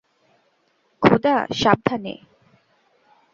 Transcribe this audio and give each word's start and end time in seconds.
খোদা, 1.01 1.35
সাবধানে! 1.61 2.15